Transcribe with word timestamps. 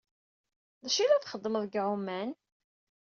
D 0.83 0.85
acu 0.87 0.99
ay 1.01 1.07
la 1.09 1.19
txeddmeḍ 1.23 1.61
deg 1.65 1.75
ɛuman? 1.85 2.29